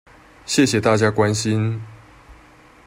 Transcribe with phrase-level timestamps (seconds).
[0.47, 1.79] 謝謝大家關心